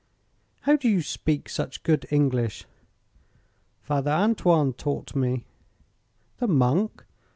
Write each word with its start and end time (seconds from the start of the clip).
"How 0.61 0.77
do 0.77 0.89
you 0.89 1.03
speak 1.03 1.47
such 1.47 1.83
good 1.83 2.07
English?" 2.09 2.65
"Father 3.83 4.09
Antoine 4.09 4.73
taught 4.73 5.15
me." 5.15 5.45
"The 6.39 6.47
monk?" 6.47 7.05